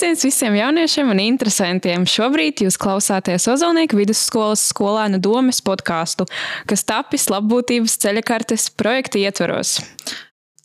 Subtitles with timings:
[0.00, 2.06] Sveiciens visiem jauniešiem un interesantiem!
[2.08, 6.24] Šobrīd jūs klausāties Ozolnieku vidusskolas skolēnu domes podkāstu,
[6.64, 9.74] kas tapis labbūtības ceļakartes projekta ietveros.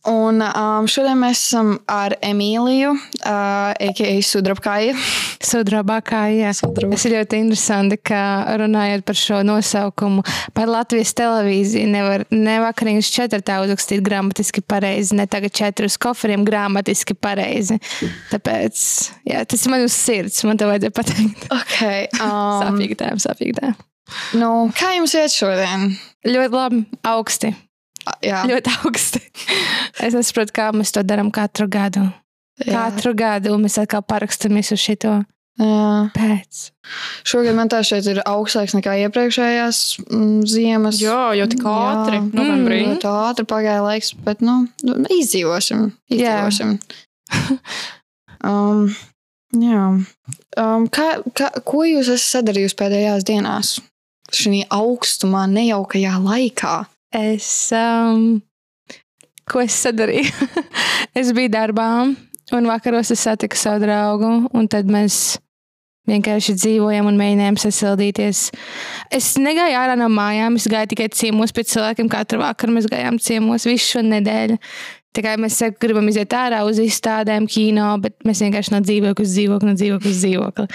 [0.06, 4.12] Un um, šodien mēs esam ar Emīliju, uh, a.k.a.
[4.22, 4.94] Sudrabkāju.
[5.50, 6.52] Sudrabākāja.
[6.54, 8.20] Tas ir ļoti interesanti, ka
[8.62, 10.22] runājot par šo nosaukumu,
[10.54, 17.18] par Latvijas televīziju nevar ne vakariņas četrtā uzrakstīt gramatiski pareizi, ne tagad četrus koferiem gramatiski
[17.18, 17.80] pareizi.
[18.30, 18.86] Tāpēc,
[19.26, 21.46] jā, tas ir man uz sirds, man te vajadzēja pateikt.
[21.66, 23.74] Okay, um, Sāpīgi tēm, sāpīgi tēm.
[24.38, 25.90] nu, kā jums iet šodien?
[26.26, 27.56] Ļoti labi, augsti.
[28.24, 29.22] Jā, Ļoti augsti.
[30.06, 32.04] Es nesaprotu, kā mēs to darām katru gadu.
[32.60, 35.14] jā, Katru gadu un mēs atkal parakstamies uz šito
[35.60, 36.10] jā.
[36.14, 36.66] pēc.
[37.26, 41.00] Šogad man tā šeit ir augstāks nekā iepriekšējās mm, ziemas.
[41.02, 42.28] Jā, jau tik ātri, Jā.
[42.36, 42.80] novembrī.
[42.82, 45.88] Mm, ļoti ātri pagāja laiks, bet nu, nu, izdzīvosim.
[46.12, 46.42] Jā.
[46.44, 46.76] izdzīvosim.
[48.50, 48.86] um,
[49.62, 49.86] jā.
[50.56, 53.76] Um, kā, kā, ko jūs esat sadarījusi pēdējās dienās?
[54.34, 56.76] Šī augstumā, nejaukajā laikā.
[57.16, 58.42] Es, um,
[59.48, 60.48] ko es sadarīju?
[61.20, 61.88] es biju darbā,
[62.52, 65.38] un vakaros es satiku savu draugu, un tad mēs
[66.10, 68.42] vienkārši dzīvojam un mēģinājām sasildīties.
[69.14, 72.10] Es negāju ārā no mājām, es gāju tikai ciemos pie cilvēkiem.
[72.12, 74.60] Katru vakaru mēs gājām ciemos visu šo nedēļu.
[75.16, 79.32] Kā mēs saku, gribam iziet ārā uz izstādēm, kino, bet mēs vienkārši no dzīvokļa uz
[79.32, 80.66] dzīvokli, no dzīvokļa uz dzīvokli.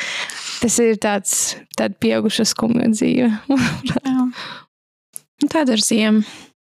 [0.64, 1.38] Tas ir tāds,
[1.78, 3.30] tāda pieauguša skumja dzīve.
[5.42, 6.23] Nu, Tāda ir ziema.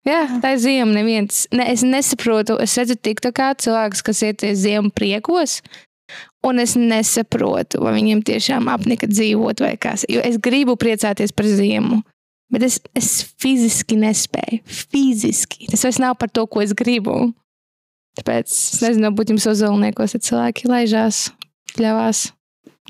[0.06, 0.90] Jā, tā ir ziema.
[0.96, 5.60] Neviens, ne, es nesaprotu, es redzu, tik tā kā cilvēks, kas iet uz ziemu priekos,
[6.42, 10.06] un es nesaprotu, vai viņiem tiešām apnika dzīvot vai kas.
[10.10, 12.00] Jo es gribu priecāties par ziemu,
[12.52, 14.64] bet es, es fiziski nespēju.
[14.66, 15.70] Fiziski.
[15.70, 17.30] Tas vairs nav par to, ko es gribu.
[18.18, 21.28] Tāpēc es nezinu, būt jums uzvalniekos, ja cilvēki laižās,
[21.77, 22.27] pļāvās.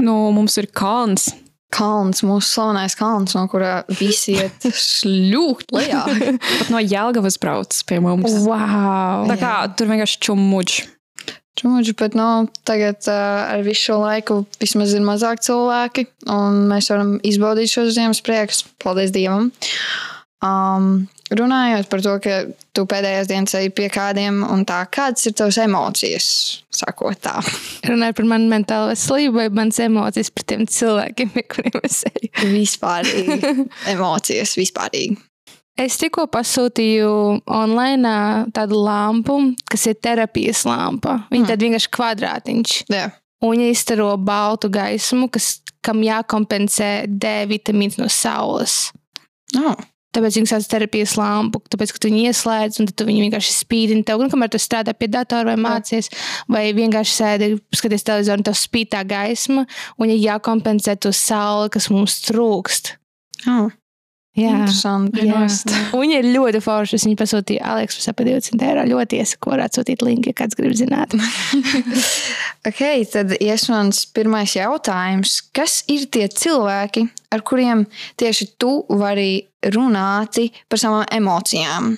[0.00, 1.28] Nu, mums ir kalns.
[1.72, 6.02] Kalns, mūsu slavenais kalns, no kurā visi iet šļūkt lejā.
[6.60, 8.42] Pat no Jēlgavas brauc pie mums.
[8.44, 9.28] Wow!
[9.30, 10.88] Tā kā tur vienkārši čumuģi.
[11.58, 12.26] Čumuģi, bet nu,
[12.68, 17.92] tagad uh, ar visu šo laiku vismaz ir mazāk cilvēki, un mēs varam izbaudīt šos
[17.96, 18.64] ziemas priekus.
[18.82, 19.50] Paldies Dievam!
[20.42, 22.36] Um, runājot par to, ka
[22.74, 26.26] tu pēdējās dienas ej pie kādiem, un tā, kādas ir tavas emocijas,
[26.74, 27.36] sakot tā?
[27.86, 32.32] Runājot par manu mentālo veselību vai manas emocijas par tiem cilvēkiem, pie kuriem es eju.
[32.56, 33.52] Vispārīgi.
[33.94, 35.20] Emocijas vispārīgi.
[35.80, 37.12] Es tikko pasūtīju
[37.48, 38.10] online
[38.52, 39.38] tādu lampu,
[39.72, 41.22] kas ir terapijas lampa.
[41.30, 41.48] Viņa Mm.
[41.48, 42.74] tad vienkārši kvadrātiņš.
[42.92, 43.06] Jā.
[43.42, 48.90] Un viņa izstaro baltu gaismu, kas, kam jākompensē D vitamīns no saules.
[49.56, 49.74] Oh.
[50.12, 54.04] Tāpēc viņa sauc terapijas lampu, tāpēc, ka tu viņu ieslēdz un tu viņu vienkārši spīdini
[54.04, 54.20] tev.
[54.20, 56.10] Un kamēr tu strādā pie datora vai mācies,
[56.52, 59.64] vai vienkārši sēdi, skaties televizoru tev spīd tā gaisma,
[59.96, 62.96] un ja jākompensē to sauli, kas mums trūkst.
[63.48, 63.72] Oh.
[64.32, 64.52] Jā.
[64.62, 65.26] Interesanti.
[65.28, 65.42] Jā.
[66.02, 66.96] Viņa ir ļoti forša.
[66.96, 68.84] Es viņu pasūtīju Aleksu par 20 eiro.
[68.88, 71.16] Ļoti iesaku, varētu sūtīt linku, ja kāds grib zināt.
[72.62, 72.78] Ok,
[73.10, 75.40] tad ies mans pirmais jautājums.
[75.50, 77.02] Kas ir tie cilvēki,
[77.34, 77.82] ar kuriem
[78.22, 80.38] tieši tu vari runāt
[80.70, 81.96] par savām emocijām?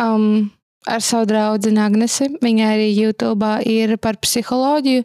[0.00, 0.48] Um,
[0.86, 2.30] ar savu draugu Agnesi.
[2.42, 5.04] Viņa arī YouTube ir par psiholoģiju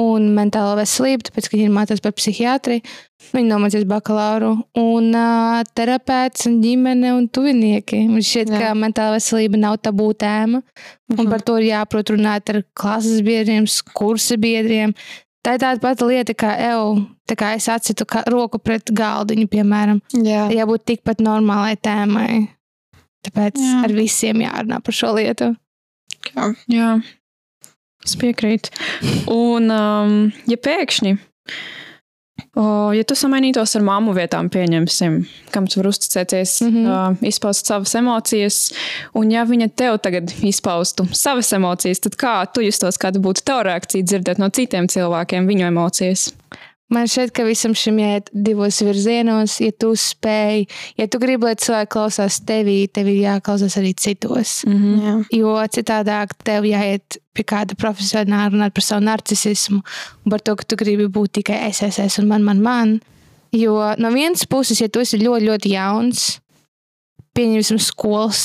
[0.00, 2.84] un mentālo veselību, tāpēc, ka viņa ir mācījusies par psihiatriju.
[3.32, 8.00] Viņa nomācījās bakalauru un uh, terapeits un ģimene un tuvinieki.
[8.10, 10.62] Man šķiet, ka mentāla veselība nav tabū tēma.
[11.12, 14.96] Un par to ir jāprot runāt ar klases biedriem, kursa biedriem.
[15.42, 16.90] Tā ir tāda pati lieta, kā EU.
[17.26, 20.02] Tā kā es atsitu ka- roku pret galdiņu, piemēram.
[20.14, 20.48] Jā.
[20.54, 22.48] Jābūt tikpat normālai tēmai.
[23.26, 23.66] Tāpēc Jā.
[23.68, 23.82] Jā.
[23.86, 25.52] ar visiem jārunā par šo lietu.
[26.70, 26.94] Jā,
[28.06, 28.72] es piekrītu.
[29.30, 30.16] Un, um,
[30.50, 31.12] ja pēkšņi,
[32.58, 32.64] o,
[32.96, 35.20] ja tu samainītos ar mammu vietām, pieņemsim,
[35.54, 36.74] kam tu vari uzticēties, mm.
[36.74, 36.90] -hmm.
[36.90, 38.60] uh, izpaust savas emocijas,
[39.18, 43.70] un ja viņa tev tagad izpaustu savas emocijas, tad kā tu justos, kāda būtu tava
[43.70, 46.30] reakcija dzirdēt no citiem cilvēkiem viņu emocijas?
[46.92, 49.56] Man šķiet, ka visam šim jāiet divos virzienos.
[49.64, 50.66] Ja tu spēj,
[51.00, 54.62] ja tu gribi, lai cilvēki klausās tevī, tev ir jāklausās arī citos.
[54.66, 54.98] Mm -hmm.
[55.06, 55.14] Jā.
[55.38, 59.80] Jo citādāk tev jāiet pie kāda profesionāla runāt par savu narcisismu
[60.24, 63.00] un par to, ka tu gribi būt tikai es un man, man, man.
[63.52, 66.40] Jo no vienas puses, ja tu esi ļoti, ļoti jauns,
[67.36, 68.40] pieņemsim skolas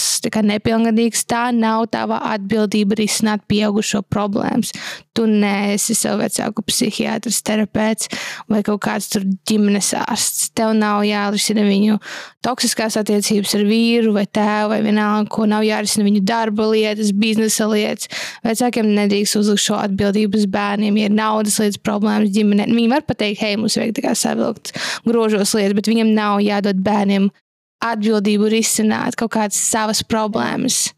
[0.48, 4.72] nepilngadīgs, tā nav tava atbildība risināt pieaugušo problēmas.
[5.18, 8.10] Tu neesi savu vecāku psihiatrs, terapeits
[8.51, 10.51] vai kaut kāds tur ģimenes ārsts.
[10.57, 11.98] Tev nav jārisina viņu
[12.45, 17.68] toksiskās attiecības ar vīru vai tēvu vai vienalga, ko nav jārisina viņu darba lietas, biznesa
[17.72, 18.12] lietas.
[18.45, 22.69] Vecākiem nedrīkst uzlikt šo atbildību uz bērniem, ja ir naudas lietas problēmas ģimenē.
[22.69, 24.75] Viņi var pateikt, hei, mums vajag tā kā savilkt
[25.07, 27.31] grožos lietas, bet viņiem nav jādod bērniem
[27.83, 30.91] atbildību risināt kaut kādas savas problēmas.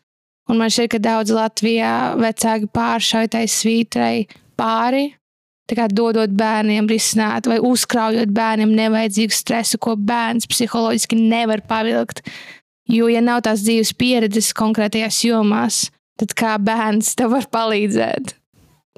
[0.49, 4.13] Un man šķiet, ka daudz Latvijā vecāki pāršauj tai svītrai
[4.57, 5.11] pāri,
[5.93, 12.23] dodot bērniem risināt vai uzkraujot bērniem nevajadzīgu stresu, ko bērns psiholoģiski nevar pavilkt.
[12.89, 18.33] Jo, ja nav tās dzīves pieredzes konkrētajās jomās, tad kā bērns tev var palīdzēt?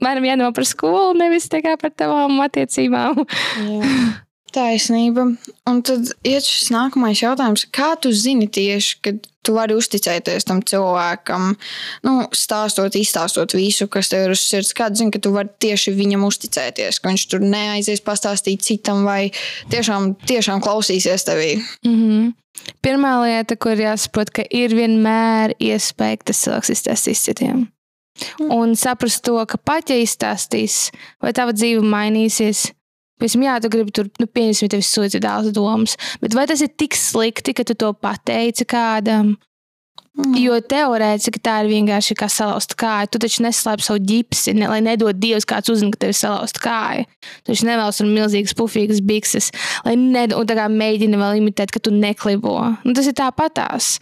[0.02, 3.26] Mēram jādomā par skolu, nevis tikai par tavām attiecībām.
[3.68, 3.96] Jā.
[4.52, 5.26] Taisnība.
[5.70, 7.64] Un tad ir šis nākamais jautājums.
[7.72, 11.56] Kā tu zini tieši, kad tu vari uzticēties tam cilvēkam,
[12.06, 14.74] nu, stāstot, izstāstot visu, kas tev ir uz sirds?
[14.78, 19.32] Kā zini, ka tu vari tieši viņam uzticēties, ka viņš tur neaizies pastāstīt citam vai
[19.74, 21.56] tiešām, tiešām klausīsies tevī?
[21.86, 22.32] Mm -hmm.
[22.84, 27.72] Pirmā lieta, kur jāsaprot, ka ir vienmēr iespēja, ka tas cilvēks izstāstīs citiem.
[28.40, 28.52] Mm.
[28.52, 30.92] Un saprast to, ka pat ja izstāstīs,
[31.24, 32.72] vai tava dzīve mainīsies,
[33.22, 36.74] Piemēram, jā, tu gribi tur, nu, pieņemsim, tev ir suicidāls domas, bet vai tas ir
[36.74, 39.36] tik slikti, ka tu to pateici kādam?
[40.12, 40.34] Mm.
[40.36, 43.14] Jo teorētiski tā ir vienkārši kā salauzt kāju.
[43.14, 46.60] Tu taču neslēp savu ģipsi, ne, lai nedod Dievs, kāds uzzina, ka tev ir salauzta
[46.66, 47.06] kāja.
[47.46, 49.48] Tu taču nevēlas tur milzīgas, pufīgas bikses,
[49.86, 52.58] lai ned, un tā kā mēģini vēl imitēt, ka tu neklibo.
[52.84, 53.94] Nu, tas ir tāpatās.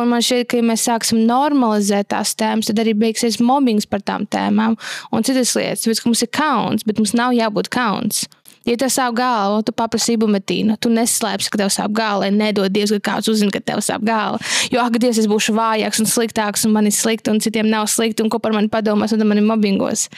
[0.00, 4.00] Un man šķiet, ka, ja mēs sāksim normalizēt tās tēmas, tad arī beigsies mobbings par
[4.06, 4.80] tām tēmām
[5.12, 5.84] un citas lietas.
[5.84, 8.24] Tāpēc, ka mums ir kauns, bet mums nav jābūt kauns.
[8.68, 10.76] Ja tev sāp galva, tu paprasti ibumetīnu.
[10.84, 14.04] Tu neslēpsi, ka tev sāp galva, lai nedod Dievs, ka kāds uzzina, ka tev sāp
[14.04, 14.40] galva.
[14.72, 17.88] Jo, ak, Dievs, es būšu vājāks un sliktāks, un man ir slikti, un citiem nav
[17.88, 20.08] slikti, un ko par mani padomās, un man ir mobbingos.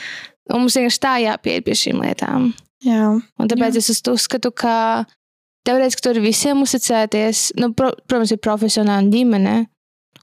[0.50, 2.50] Un mums vienkārši tā jāpieiet pie šīm lietām.
[2.82, 3.12] Jā.
[3.14, 3.84] Un tāpēc Jā.
[3.84, 5.04] es uzskatu, ka
[5.68, 7.52] teorētiski tur visiem uzticēties.
[7.62, 9.56] Nu, pro, protams, ir profesionāla ģimene,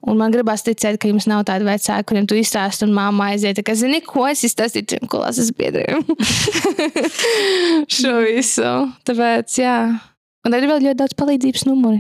[0.08, 3.60] Un man gribās ticēt, ka jums nav tāda vecāka, kuriem tu izstāsti, un māma aiziet,
[3.68, 6.06] ka zini, ko es izstāstīju tiem klases biedriem.
[8.00, 8.70] Šo visu.
[9.10, 9.80] Tāpēc, jā.
[10.48, 12.00] Un arī vēl ļoti daudz palīdzības numuri.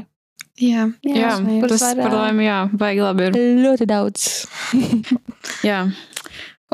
[0.59, 3.37] Jā, jā, jā tas var, par laimi, jā, vajag labi ir.
[3.63, 4.25] Ļoti daudz.
[5.69, 5.83] jā.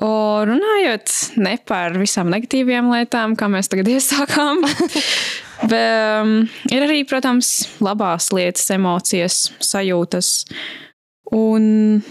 [0.01, 0.07] O,
[0.45, 4.65] runājot ne par visām negatīvajām lietām, kā mēs tagad iesākām,
[5.71, 6.33] bet um,
[6.73, 7.53] ir arī, protams,
[7.85, 10.33] labās lietas, emocijas, sajūtas.
[11.35, 12.01] Un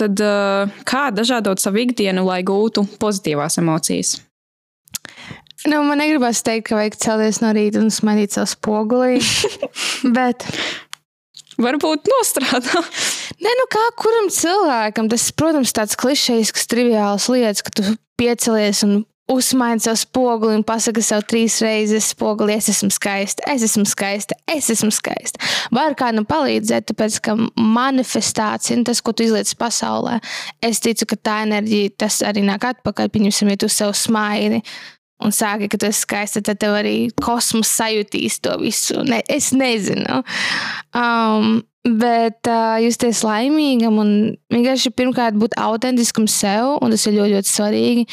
[0.00, 4.16] tad uh, kā dažādot savu ikdienu, lai gūtu pozitīvās emocijas?
[5.68, 9.20] Nu, man negribas teikt, ka vajag celties no rīta un smaidīt savu spoguli.
[10.16, 10.46] bet
[11.62, 12.82] varbūt nostrādā.
[13.42, 17.86] Nē, nu kā kuram cilvēkam tas, protams, tāds klišejisks, triviāls lietas, ka tu
[18.18, 23.64] piecelies un uzmaini savu spoguli un pasaki sev trīs reizes, spoguli, es esmu skaista, es
[23.66, 25.42] esmu skaista, es esmu skaista.
[25.74, 30.18] Var kādam palīdzēt, tāpēc ka manifestācija, tas, ko tu izliec pasaulē,
[30.64, 33.12] es ticu, ka tā enerģija, tas arī nāk atpakaļ.
[33.12, 34.62] Pieņemsim, ja tu sev smaidi.
[35.22, 39.04] Un sāki, ka tu esi skaista, tad tev arī kosmos sajutīs to visu.
[39.06, 40.22] Ne, es nezinu.
[40.98, 44.10] Um, Bet uh, justies laimīgam un
[44.54, 48.04] vienkārši pirmkārt būt autentiskam sev, un tas ir ļoti, ļoti svarīgi.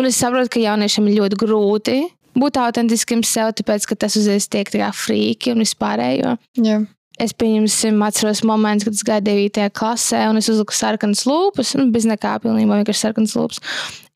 [0.00, 1.98] Un es saprotu, ka jauniešiem ir ļoti grūti
[2.40, 6.36] būt autentiskiem sev, tāpēc ka tas uzreiz tiek tā kā frīki un vispārējo.
[6.56, 6.86] Yeah.
[7.20, 9.66] Es pieņemsim, atceros momentus, kad es gāju 9.
[9.76, 13.60] klasē, un es uzliku sarkanas lūpas, nu, bez nekā pilnībā vienkārši sarkanas lūpas.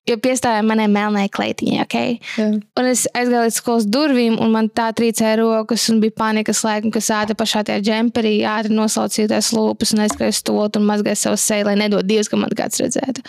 [0.05, 1.95] Jo piestājām manai melnai kleitiņai, ok?
[2.37, 2.47] Jā.
[2.77, 6.93] Un es aizgāju līdz skolas durvīm, un man tā trīcēja rokas, un bija panikas laikam,
[6.93, 11.71] kas ātri pašā tajā džemperī, ātri noslaucījās lūpas, un aizgāju stulot un mazgāju savu seju,
[11.71, 13.25] lai nedod Dievs, ka man kāds redzētu.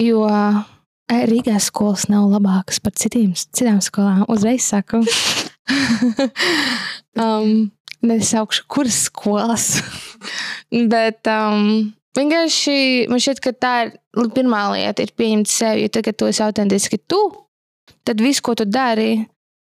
[0.00, 0.62] Jo eh,
[1.28, 4.24] Rīgā skolas nav labākas par citiem, citām skolām.
[4.32, 5.02] Uzreiz saku.
[7.20, 7.68] um,
[8.00, 9.74] nesaukšu, kuras skolas.
[10.92, 13.92] Bet um, Vienkārši man šķiet, ka tā ir
[14.36, 15.86] pirmā lieta, ir pieņemt sevi.
[15.86, 17.20] Jo tad, kad tu esi autentiski tu,
[18.04, 19.14] tad viss, ko tu dari,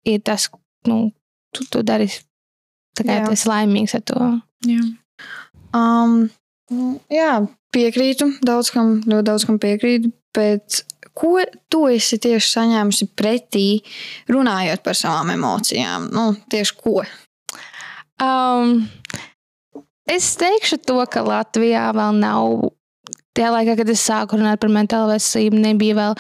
[0.08, 0.50] ir tas,
[0.90, 1.08] nu,
[1.56, 2.10] tu, tu dari
[2.96, 4.20] tā kā tu esi laimīgs ar to.
[4.68, 4.82] Jā.
[5.76, 6.18] Um,
[7.12, 7.32] jā,
[7.76, 8.30] piekrītu.
[8.46, 10.12] Daudz kam, ļoti daudz kam piekrītu.
[10.36, 10.84] Bet
[11.16, 11.38] ko
[11.72, 13.68] tu esi tieši saņēmusi pretī,
[14.32, 16.10] runājot par savām emocijām?
[16.12, 17.00] Nu, tieši ko?
[18.20, 18.86] Um,
[20.06, 22.70] Es teikšu to, ka Latvijā vēl nav.
[23.36, 26.14] Tajā laikā, kad es sāku runāt par mentālo veselību, nebija vēl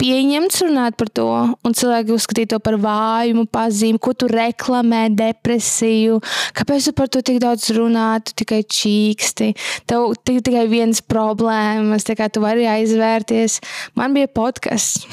[0.00, 1.28] pieņemts runāt par to,
[1.66, 6.18] un cilvēki uzskatīja to par vājumu, pazīmi, ko tu reklamē, depresiju.
[6.56, 8.08] Kāpēc tu par to tik daudz runā?
[8.24, 9.52] Tu tikai čīksti,
[9.90, 13.60] tev tik, tikai viens problēmas, tā kā tu vari aizvērties.
[14.00, 15.04] Man bija podkāsts.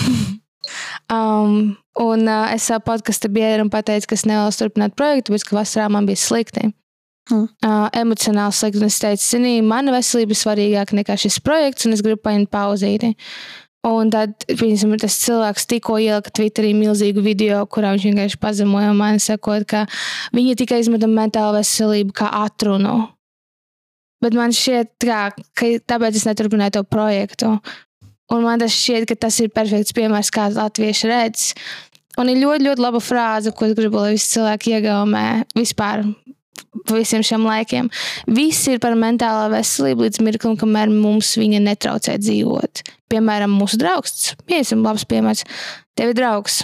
[1.15, 5.59] um, un uh, es savu podkāstu biedram pateicu, ka es nevēlos turpināt projektu, bet ka
[5.59, 6.71] vasarā man bija slikti.
[7.27, 7.47] Mm.
[7.59, 8.79] Uh, emocionāli slikti.
[8.79, 12.51] Un es teicu, zini, mana veselība ir svarīgāka nekā šis projekts, un es gribu paņemt
[12.53, 13.13] pauzīti.
[13.87, 19.21] Un tad, piemēram, tas cilvēks tikko ielika Twitterī milzīgu video, kurā viņš vienkārši pazemoja mani,
[19.23, 19.85] sakot, ka
[20.35, 22.97] viņi tikai izmanto mentālo veselību kā atrunu.
[24.23, 25.21] Bet man šķiet, kā,
[25.55, 27.51] ka tāpēc es neturpināju to projektu.
[28.33, 31.51] Un man tas šķiet, ka tas ir perfekts piemērs, kā latvieši redz.
[32.17, 36.01] Un ir ļoti, ļoti laba frāze, ko es gribu, lai visi cilvēki iegaumē vispār
[36.91, 37.91] visiem šiem laikiem.
[38.27, 42.83] Viss ir par mentālo veselību līdz mirklim, kamēr mums viņa netraucē dzīvot.
[43.11, 45.45] Piemēram, mūsu draugs, piemēram, labs piemērs.
[45.97, 46.61] Tev ir draugs,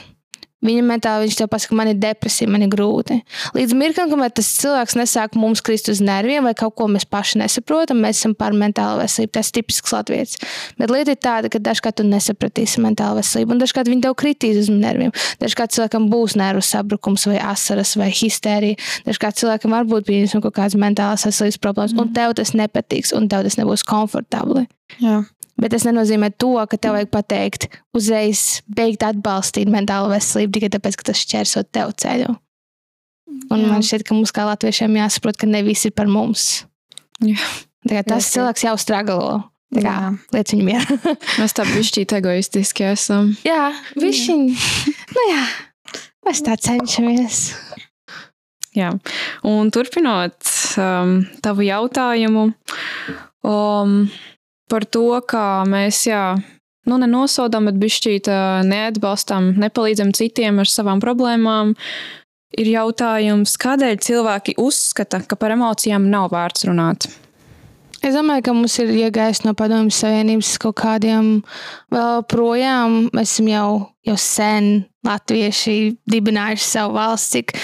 [0.64, 3.20] Viņa mentāli viņš tev pasaka, man ir depresija, man ir grūti.
[3.56, 7.42] Līdz mirklim, kamēr tas cilvēks nesāk mums krist uz nerviem vai kaut ko mēs paši
[7.42, 9.34] nesaprotam, mēs esam par mentālo veselību.
[9.36, 10.38] Tas ir tipisks latvijas.
[10.80, 14.64] Bet lieta ir tāda, ka dažkārt tu nesapratīsi mentālo veselību, un dažkārt viņi tev kritīs
[14.64, 15.12] uz nerviem.
[15.44, 18.80] Dažkārt cilvēkam būs nervu sabrukums vai asaras vai histērija.
[19.08, 22.04] Dažkārt cilvēkam var būt pieņemsim kaut kādas mentālās veselības problēmas, mm.
[22.04, 24.68] un tev tas nepatiks, un tev tas nebūs komfortabli.
[25.04, 25.24] Jā.
[25.62, 30.98] Bet tas nenozīmē to, ka tev vajag pateikt, uzreiz beigt atbalstīt mentālo veselību tikai tāpēc,
[30.98, 32.34] ka tas šķērsot tev ceļu.
[33.54, 33.70] Un Jā.
[33.70, 36.66] man šķiet, ka mums kā latviešiem jāsaprot, ka ne viss ir par mums.
[37.24, 37.38] Jā.
[37.84, 39.42] Tas Jā, cilvēks jau stragalo.
[39.74, 39.94] Tā kā
[40.34, 41.16] lietas viņam ir.
[41.42, 43.32] mēs tā bišķīt egoistiski esam.
[43.46, 44.44] Jā, bišķiņ.
[45.16, 45.42] nu jā,
[46.28, 47.40] mēs tā cenšamies.
[48.74, 48.90] Jā,
[49.46, 50.50] un turpinot
[50.82, 52.48] um, tavu jautājumu,
[53.46, 53.98] um,
[54.74, 56.34] par to, kā mēs, jā,
[56.90, 58.30] nu, nenosodām, bet bišķīt
[58.70, 61.76] neatbalstam, nepalīdzam citiem ar savām problēmām.
[62.54, 67.10] Ir jautājums, kādēļ cilvēki uzskata, ka par emocijām nav vērts runāt?
[68.04, 71.38] Es domāju, ka mums ir iegājis no Padomju Savienības kaut kādiem
[71.94, 73.06] vēl projām.
[73.16, 73.68] Mēs esam jau,
[74.04, 74.68] jau sen
[75.08, 75.78] latvieši
[76.12, 77.56] dibinājuši savu valsts, cik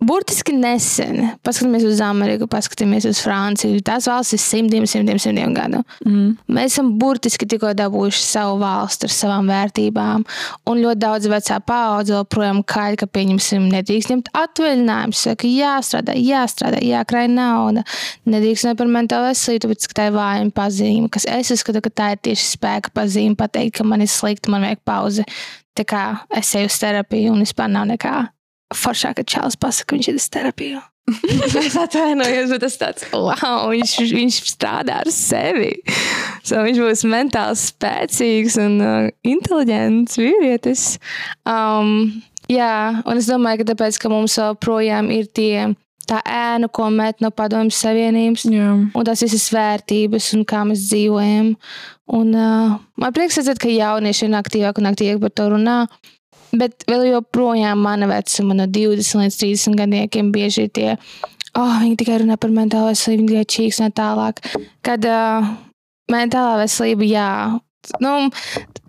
[0.00, 3.82] Burtiski nesen, paskatāmies uz Ameriku, paskatāmies uz Franciju.
[3.84, 5.82] Tās valstis ir simtiem, simtiem, simtiem gadu.
[6.06, 6.38] Mm.
[6.56, 10.24] Mēs esam burtiski tikko dabūjuši savu valsti ar savām vērtībām.
[10.72, 15.26] Un ļoti daudz vecā paudze joprojām kaļ, ka pieņemsim, nedrīkst ņemt atvaļinājumus.
[15.28, 17.84] Saka, jāstrādā, jāstrādā, jākrāj nauda.
[18.24, 21.12] Nedrīkst ne par mentālo veselību, ka tā ir vājuma pazīme.
[21.12, 24.64] Kas es uzskatu, ka tā ir tieši spēka pazīme pateikt, ka man ir slikti, man
[24.64, 25.28] vajag pauzi.
[25.76, 26.04] Tā kā
[26.40, 28.30] es eju uz terapiju un vispār nav nekā
[28.76, 30.80] foršāk, ka Čāls pasaka, viņš ir uz terapiju.
[31.66, 35.72] es atvainojos, bet tas tāds, wow, viņš, viņš strādā ar sevi.
[36.46, 40.84] So viņš būs mentāli spēcīgs un uh, inteliģents vīrietis.
[41.48, 45.70] Um, jā, un es domāju, ka tāpēc, ka mums joprojām ir tie
[46.10, 48.70] tā ēna, ko met no padomjas Savienības, Jā.
[48.82, 51.52] un tās visas vērtības un kā mēs dzīvojam.
[52.18, 55.76] Un, uh, man prieks redzēt, ka jaunieši ir aktīvāk un aktīvāk par to runā.
[56.50, 60.88] Bet vēl joprojām mana vecuma, no 20 līdz 30 gadiem, bieži ir tie,
[61.54, 64.42] oh, viņi tikai runā par mentālo veselību, tikai čīks un tālāk.
[64.86, 65.52] Kad uh,
[66.10, 67.30] mentālā veselība, jā,
[68.02, 68.14] nu,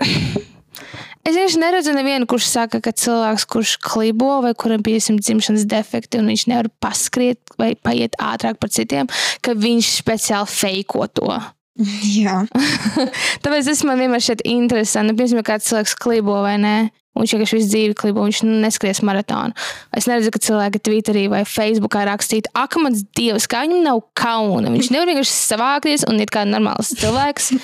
[0.02, 6.22] es vienkārši neredzu nevienu, kurš saka, ka cilvēks, kurš klibo vai kuram bija dzimšanas defekti
[6.22, 9.10] un viņš nevar paskriet vai paiet ātrāk par citiem,
[9.46, 11.34] ka viņš speciāli feiko to.
[11.82, 12.42] Jā.
[13.44, 15.14] Tāpēc tas man vienmēr šķiet interesanti.
[15.14, 16.76] Nu, piemēram, kāds cilvēks klibo vai nē.
[17.20, 19.52] Viņš vienkārši visu dzīvi klibo, viņš neskries maratonu.
[19.98, 24.72] Es neredzu, ka cilvēki Twitterī vai Facebookā rakstītu, ak, mans dievs, kā viņam nav kauna.
[24.72, 27.52] Viņš nevar vienkārši savākties un ir kā normāls cilvēks.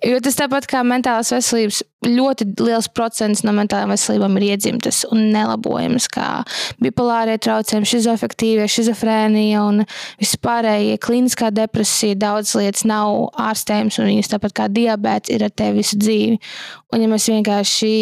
[0.00, 5.26] Jo tas tāpat kā mentālās veselības, ļoti liels procents no mentālām veselībām ir iedzimtas un
[5.34, 6.28] nelabojamas, kā
[6.80, 9.84] bipolārie traucējumi, šizofektīvie, šizofrēnija un
[10.22, 12.16] vispārējie kliniskā depresija.
[12.16, 16.40] Daudz lietas nav ārstējums, un viņas tāpat kā diabetes ir ar tevi visu dzīvi.
[16.96, 17.92] Un ja mēs vienkārši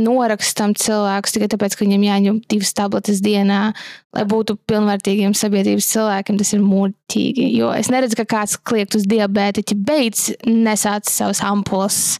[0.00, 3.72] norakstam cilvēkus tikai tāpēc, ka viņiem jāņem divas tabletes dienā,
[4.16, 6.38] lai būtu pilnvērtīgiem sabiedrības cilvēkiem.
[6.40, 7.48] Tas ir mūžīgi.
[7.54, 12.18] Jo es neredzu, ka kāds kliegt uz diabētiķa, beidz nesāt savus ampulas.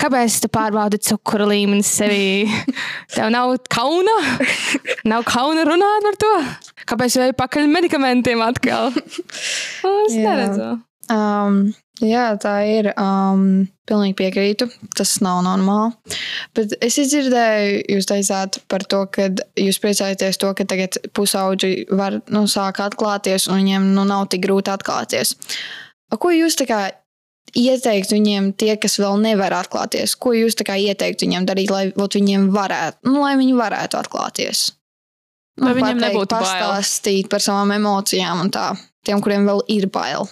[0.00, 2.48] Kāpēc tu pārbaudi cukura līmeni sevī?
[3.14, 4.16] Tev nav kauna?
[5.08, 6.32] Nav kauna runāt par to?
[6.88, 8.92] Kāpēc vajag pakaļ medikamentiem atkal?
[10.04, 10.74] Es neredzu.
[11.12, 12.92] Um, jā, tā ir.
[13.00, 14.68] Um, pilnīgi piekrītu.
[14.96, 15.92] Tas nav normāli.
[16.56, 19.28] Bet es dzirdēju, jūs teicāt par to, ka
[19.60, 24.44] jūs priecājaties to, ka tagad pusauģi var nu, sāk atklāties un viņiem nu, nav tik
[24.46, 25.36] grūti atklāties.
[26.10, 26.80] A, ko jūs tā kā
[27.54, 30.16] ieteikt viņiem tie, kas vēl nevar atklāties?
[30.16, 34.70] Ko jūs ieteikt viņiem darīt, lai viņiem varētu, nu, lai viņi varētu atklāties?
[35.54, 36.42] Nu, Lai viņiem pateikt, nebūtu bail.
[36.42, 38.72] pastāstīt par savām emocijām un tā.
[39.06, 40.26] Tiem, kuriem vēl ir bail.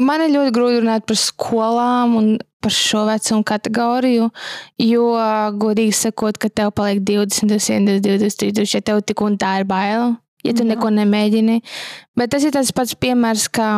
[0.00, 2.30] Man ir ļoti grūti runāt par skolām un
[2.60, 4.28] par šo vecumu kategoriju,
[4.84, 5.04] jo,
[5.60, 9.68] godīgi sakot, ka tev paliek 20, 21, 20, 30, ja tev tik un tā ir
[9.68, 10.14] bail,
[10.44, 10.72] ja tu Jā.
[10.74, 11.60] neko nemēģini.
[12.16, 13.70] Bet tas ir tas pats piemērs, ka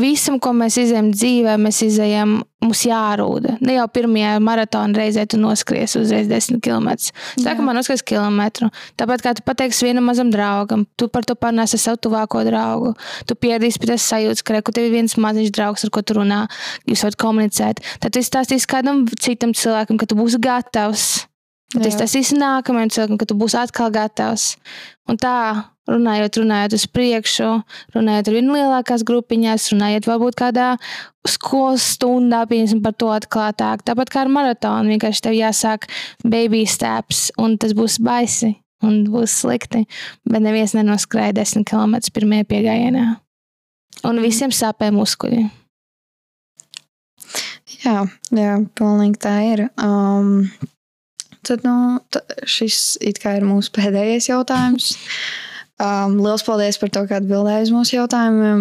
[0.00, 3.56] visam, ko mēs izējām dzīvē, mēs izējām, mums jārūda.
[3.64, 6.90] Ne jau pirmajā maratona reizē tu noskries uzreiz 10 km.
[7.40, 8.70] Sākumā noskries kilometru.
[8.98, 12.94] Tāpat kā tu pateiksi vienam mazam draugam, tu par to parunāsi ar savu tuvāko draugu.
[13.28, 16.02] Tu pieradīsi pie tas sajūtas, ka re, ka tev ir viens maziņš draugs, ar ko
[16.02, 16.44] tu runā,
[16.90, 17.84] jūs varat komunicēt.
[18.02, 21.26] Tad tu izstāstīsi kādam citam cilvēkam, ka tu būsi gatavs.
[21.74, 24.52] Tad es tas īsti nākamajam cilvēkam, ka tu būsi atkal gatavs.
[25.10, 27.48] Un tā, runājot, runājot uz priekšu,
[27.94, 30.68] runājot ar vien lielākās grupiņās, runājot varbūt kādā
[31.26, 33.82] skolas stundā, pieņemsim par to atklātāk.
[33.86, 35.88] Tāpat kā ar maratonu, vienkārši tev jāsāk
[36.22, 38.54] baby steps, un tas būs baisi.
[38.84, 39.86] Un būs slikti,
[40.28, 43.04] bet neviens nenoskrēja 10 km pirmajā piegājienā.
[44.04, 45.46] Un visiem sāpē muskuļi.
[47.80, 48.02] Jā,
[48.36, 49.64] jā pilnīgi tā ir.
[49.80, 50.44] Um,
[51.46, 51.98] tad nu,
[52.48, 54.94] šis it kā ir mūsu pēdējais jautājums.
[55.76, 58.60] Um, Lielas paldies par to, ka atbildēji uz mūsu jautājumiem.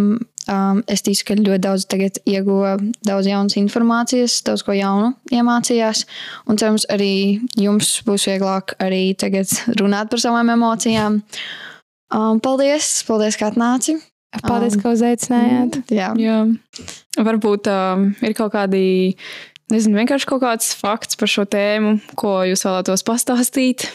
[0.51, 2.73] Um, es ticu, ka ļoti daudz tagad ieguva
[3.07, 6.03] daudz jaunas informācijas, daudz ko jaunu iemācījās.
[6.51, 9.47] Un cerams, arī jums būs vieglāk arī tagad
[9.79, 11.21] runāt par savām emocijām.
[12.11, 13.95] Um, paldies, paldies, ka atnāci.
[14.43, 15.79] Paldies, Um, ka uzaicinājāt.
[15.95, 16.41] Jā, Jā.
[17.15, 19.15] Varbūt um, ir kaut kādi,
[19.73, 23.87] nezinu, vienkārši kaut kāds fakts par šo tēmu, ko jūs vēlētos pastāstīt.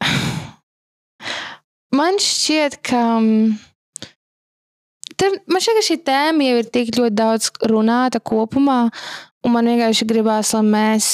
[1.98, 3.02] Man šķiet, ka.
[3.18, 3.58] mm,
[5.20, 8.86] Te, man šķiet, ka šī tēma jau ir tik ļoti daudz runāta kopumā,
[9.44, 11.08] un man vienkārši gribās, lai mēs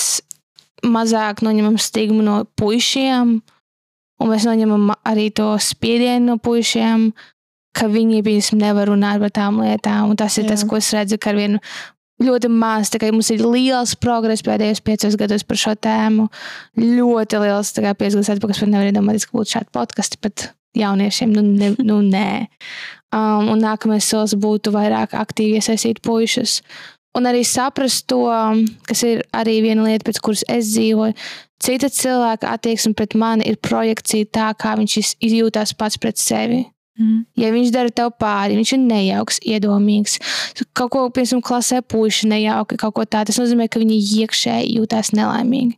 [0.86, 3.32] mazāk noņemam stigmu no puišiem,
[4.20, 7.08] un mēs noņemam arī to spiedienu no puišiem,
[7.76, 10.12] ka viņi piemēram nevar runāt par tām lietām.
[10.12, 10.54] Un tas ir Jā.
[10.54, 11.60] tas, ko es redzu, ka ar vienu
[12.22, 16.28] ļoti maz, mums ir liels progress pēdējos piecos gados par šo tēmu.
[16.80, 20.50] Ļoti liels, tā kā piecos gados atpakaļ, pat nevaru iedomāties, ka būtu šādi podkasti pat
[20.76, 21.32] jauniešiem.
[21.32, 22.46] Nu, ne, nu nē.
[23.14, 26.60] Um, un nākamais solis būtu vairāk aktīvi iesaistīt puišus.
[27.16, 28.26] Un arī saprast to,
[28.84, 31.16] kas ir arī viena lieta, pēc kuras es dzīvoju.
[31.64, 36.66] Cita cilvēka attieksme pret mani ir projekcija tā, kā viņš iz- izjūtās pats pret sevi.
[36.96, 37.24] Mm.
[37.36, 40.16] Ja viņš dara tev pāri, viņš ir nejauks, iedomīgs,
[40.72, 45.12] kaut ko, piemēram, klasē puiši nejauki, kaut ko tādu, tas nozīmē, ka viņi iekšēji jūtas
[45.16, 45.76] nelaimīgi.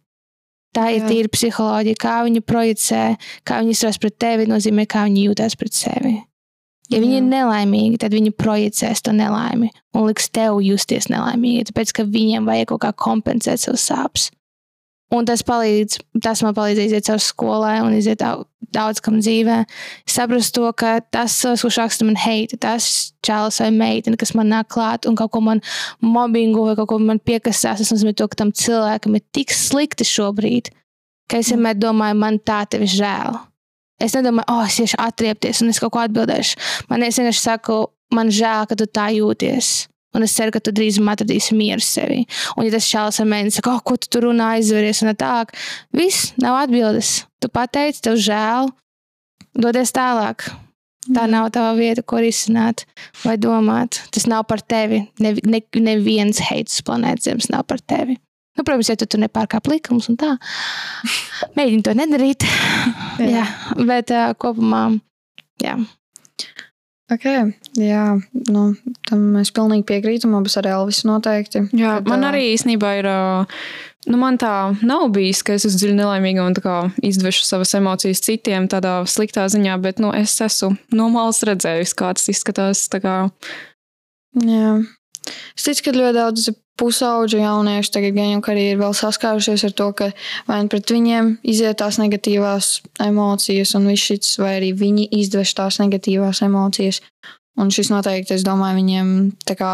[0.77, 1.09] Tā ir Jā.
[1.11, 3.03] tīra psiholoģija, kā viņi projicē,
[3.49, 6.15] kā viņi izturās pret tevi, nozīmē, kā viņi jūtas pret sevi.
[6.89, 7.29] Ja viņi ir Jā.
[7.33, 12.71] nelaimīgi, tad viņi projicēs to nelaimi un liks tev justies nelaimīgi, tāpēc ka viņiem vajag
[12.71, 14.31] kaut kā kompensēt savus sāpes.
[15.15, 18.45] Un tas, palīdz, tas man palīdz iziet cauri skolai un iziet dau-
[18.75, 19.63] daudz kam dzīvē.
[20.09, 24.53] Saprast to, ka tas cilvēks, kurš raksta man heita, tas čalis vai meitene, kas man
[24.53, 25.63] nāk klāt un kaut ko man
[26.05, 30.05] mobbingu vai kaut ko man piekasās, tas nozīmē to, ka tam cilvēkam ir tik slikti
[30.05, 30.69] šobrīd,
[31.31, 33.41] ka es vienmēr domāju, man tā tevi žēl.
[33.99, 36.61] Es nedomāju, oh, es iešu atriepties un es kaut ko atbildēšu.
[36.91, 39.89] Man es vienkārši saku, man žēl, ka tu tā jūties.
[40.17, 42.23] Un es ceru, ka tu drīzumā atradīsi mieru sevi.
[42.57, 45.43] Un, ja tas šāds ar mani saka, oh, ko tu tur runā, aizveries un tā,
[45.93, 47.27] viss nav atbildes.
[47.43, 48.71] Tu pateici, tev žēl,
[49.59, 50.47] dodies tālāk.
[51.09, 52.83] Tā nav tava vieta, ko risināt
[53.23, 54.01] vai domāt.
[54.13, 55.03] Tas nav par tevi.
[55.21, 58.19] Nevi- Ne, neviens heits uz planētas Zemes nav par tevi.
[58.59, 60.33] Nu, protams, ja tu tur nepārkāp likumus un tā,
[61.57, 62.45] mēģini to nedarīt.
[63.23, 63.29] jā.
[63.39, 63.45] jā,
[63.87, 64.99] bet uh, kopumā,
[65.63, 65.77] jā.
[67.09, 67.25] Ok,
[67.81, 68.05] jā,
[68.53, 68.63] nu,
[69.09, 70.29] tam es pilnīgi piekrītu.
[70.29, 71.65] Man būs arī Elvis noteikti.
[71.73, 73.09] Jā, Kad, man arī īstenībā ir.
[74.09, 74.51] Nu, man tā
[74.87, 79.75] nav bijis, ka es esmu dziļi nelaimīga un izdvešu savas emocijas citiem tādā sliktā ziņā,
[79.85, 82.87] bet nu, es esmu no malas redzējusi, kā tas izskatās.
[82.93, 83.17] tā Kā,
[84.45, 84.79] Jā.
[85.57, 89.75] Es ticu, ka ļoti daudz pusauģu jauniešu tagad gan jau arī ir vēl saskārušies ar
[89.77, 90.11] to, ka
[90.49, 92.71] vai nu pret viņiem iziet tās negatīvās
[93.05, 97.03] emocijas, un viss šis, vai arī viņi izdveš tās negatīvās emocijas.
[97.59, 99.09] Un šis noteikti, es domāju, viņiem
[99.49, 99.73] tā kā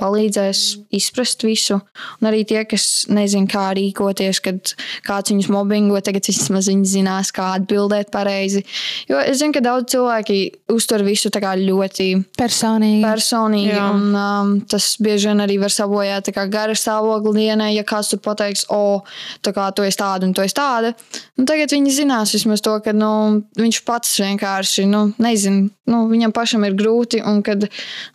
[0.00, 0.62] palīdzēs
[0.96, 1.78] izprast visu.
[2.20, 4.74] Un arī tie, kas nezina, kā rīkoties, kad
[5.06, 8.64] kāds viņus mobbingo, tagad vismaz viņi zinās, kā atbildēt pareizi.
[9.10, 10.38] Jo es zinu, ka daudz cilvēki
[10.74, 12.06] uztver visu ļoti
[12.36, 13.02] Personīgi.
[13.04, 13.90] personīgi, Jā.
[13.94, 18.66] un um, tas bieži vien arī var sabojāt gara stāvokli dienai, ja kāds tur pateiks,
[18.70, 19.02] o,
[19.42, 20.92] tā kā tu esi tāda un tu esi tāda.
[21.36, 26.34] Nu, tagad viņi zinās vismaz to, ka nu, viņš pats vienkārši nu, nezina, nu, viņam
[26.36, 27.66] pašam ir grūti, un kad,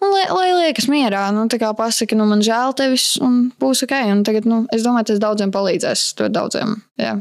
[0.01, 3.85] nu, lai, lai liekas mierā, nu, tā kā pasaka, nu, man žēl tevis, un būs
[3.87, 3.93] ok.
[4.13, 6.77] Un tagad, nu, es domāju, tas daudziem palīdzēs, to daudziem.
[7.01, 7.17] Jā.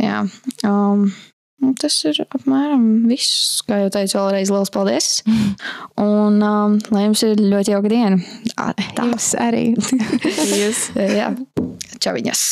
[0.00, 0.22] Jā.
[0.66, 1.06] Um,
[1.62, 3.60] nu, tas ir apmēram viss.
[3.66, 5.10] Kā jau teicu, vēlreiz liels paldies.
[6.02, 8.20] Un um, lai jums ir ļoti jauka diena.
[8.56, 9.06] Ā, Tā.
[9.06, 9.66] Jums arī.
[10.62, 10.88] Yes.
[10.96, 11.32] Jā,
[12.02, 12.42] čaviņas.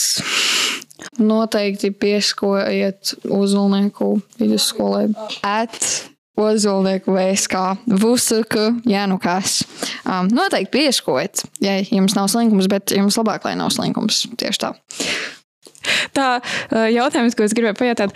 [1.20, 5.09] Noteikti pieskojiet uzulnieku vidusskolai.
[5.46, 6.10] At
[6.40, 7.64] Ozolnieku VSK,
[8.00, 9.61] Vusuku, Jānukās.
[10.05, 14.24] Um, noteikti pieskojiet, ja jums nav slinkums, bet jums labāk, lai nav slinkums.
[14.40, 14.72] Tieši tā.
[16.16, 16.26] Tā
[16.92, 18.12] jautājums, ko es gribēju pajautāt,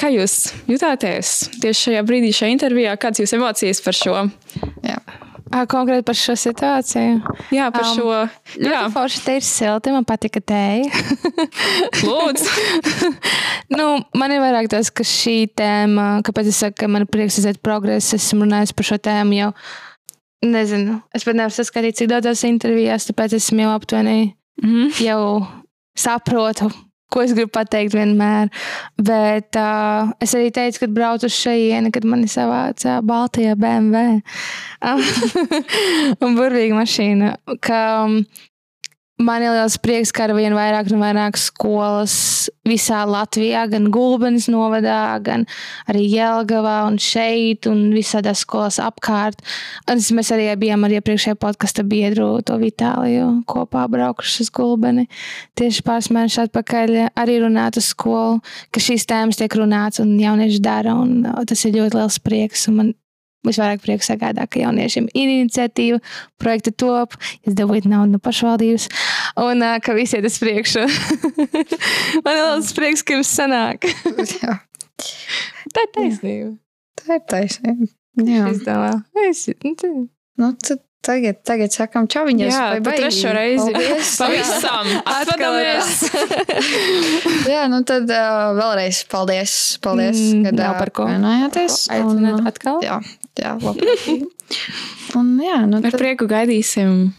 [0.00, 2.96] kā jūs jutāties tieši šajā brīdī, šajā intervijā?
[2.98, 4.16] Kādas jūsu emocijas par šo?
[4.82, 4.98] Jā.
[5.70, 7.20] Konkrēti par šo situāciju.
[7.54, 8.10] Jā, par Um, šo.
[8.60, 9.92] Jā, Jā, forši te ir silti.
[9.94, 10.90] Man patika tēja.
[12.06, 13.10] lūdzu.
[13.78, 13.86] nu,
[14.18, 17.62] man ir vairāk tas, ka šī tēma, kāpēc es saku, ka man ir prieks redzēt
[17.64, 18.16] progresu.
[18.20, 19.50] Esmu runājis par šo tēmu jau.
[20.46, 24.90] Nezinu, es pat nevaru saskatīt, cik daudzās intervijās, tāpēc esmu jau aptuveni Mhm.
[25.04, 25.46] jau
[25.96, 26.68] saprotu,
[27.12, 28.50] ko es gribu pateikt vienmēr.
[28.98, 34.20] Bet uh, es arī teicu, kad braucu uz šejieni, kad mani savāca Baltijā BMW.
[36.24, 37.34] un burvīga mašīna.
[37.64, 37.80] Ka,
[39.16, 44.44] Man ir liels prieks, ka ar vien vairāk un vairāk skolas visā Latvijā, gan Gulbenes
[44.52, 45.46] novadā, gan
[45.88, 49.40] arī Jelgavā un šeit, un visādās skolās apkārt.
[49.88, 55.06] Un mēs arī bijām ar iepriekšējo podkāstu biedru, to Vitāliju, kopā braukuši uz Gulbeni.
[55.56, 60.60] Tieši pāris mēnešus atpakaļ arī runāt uz skolu, ka šīs tēmas tiek runāts un jaunieši
[60.60, 62.68] dara, un uh, tas ir ļoti liels prieks.
[62.68, 62.92] Man
[63.50, 66.00] visvairāk prieks sagādā, ka jauniešiem ir iniciatīva,
[66.42, 68.88] projekta top, jūs dabūjat naudu no pašvaldības,
[69.42, 70.86] un uh, ka visi iet uz priekšu.
[72.24, 73.88] Man ir liels prieks, ka jums sanāk.
[74.42, 74.58] Jā,
[75.74, 76.50] Tā ir taisnība.
[77.02, 77.88] tā ir taisnība.
[78.26, 78.46] Jā.
[78.48, 80.06] Es domāju, es, nu,
[80.36, 82.52] Nu, tad tagad, tagad sakam čaviņas.
[82.52, 83.02] Jā, vai baigi?
[83.02, 83.72] trešo reizi.
[83.74, 84.12] Paldies.
[84.20, 84.86] Pavisam.
[85.04, 85.90] Atvadamies.
[87.52, 89.54] Jā, nu tad uh, vēlreiz paldies,
[89.84, 91.06] paldies Mm, kad ā, par ko.
[91.10, 91.76] vienojāties.
[91.94, 92.80] Aicināt atkal?
[92.84, 92.98] Jā,
[93.38, 94.26] jā labprātīgi.
[95.18, 97.12] Un jā, nu Ar tad prieku gaidīsim.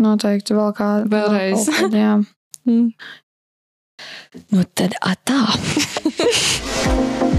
[0.00, 1.66] noteikti vēl kā Vēlreiz.
[1.68, 2.14] vēl kaut Jā.
[2.68, 2.92] Mm.
[4.54, 5.40] Nu tad atā.